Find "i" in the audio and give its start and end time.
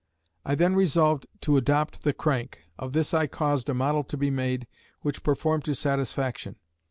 0.43-0.55, 3.13-3.27